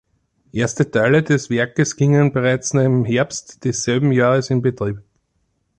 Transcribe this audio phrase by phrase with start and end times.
[0.51, 5.03] Erste Teile des Werks gingen bereits im Herbst desselben Jahres in Betrieb.